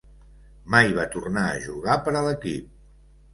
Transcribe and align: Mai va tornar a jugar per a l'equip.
Mai 0.75 0.89
va 0.99 1.05
tornar 1.17 1.43
a 1.51 1.59
jugar 1.67 1.99
per 2.09 2.15
a 2.15 2.25
l'equip. 2.29 2.73